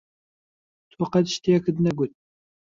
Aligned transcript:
تۆ 0.97 1.03
قەت 1.13 1.25
شتێکت 1.35 1.75
نەگوت. 1.85 2.11